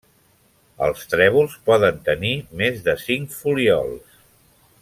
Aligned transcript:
Els 0.85 1.03
trèvols 1.11 1.59
poden 1.71 2.01
tenir 2.09 2.33
més 2.63 2.83
de 2.91 2.99
cinc 3.07 3.39
folíols. 3.45 4.21